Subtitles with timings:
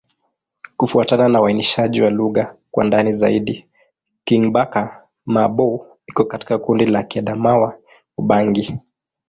[0.77, 3.69] Kufuatana na uainishaji wa lugha kwa ndani zaidi,
[4.23, 8.79] Kingbaka-Ma'bo iko katika kundi la Kiadamawa-Ubangi.